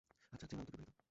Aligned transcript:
আচ্ছা, 0.33 0.45
জিম, 0.49 0.59
আমি 0.59 0.65
তো 0.67 0.71
বিবাহিত। 0.73 0.91